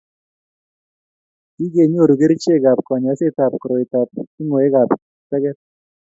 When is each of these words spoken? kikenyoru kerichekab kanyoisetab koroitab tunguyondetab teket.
kikenyoru 1.55 2.13
kerichekab 2.19 2.77
kanyoisetab 2.87 3.51
koroitab 3.61 4.07
tunguyondetab 4.33 4.89
teket. 5.29 5.57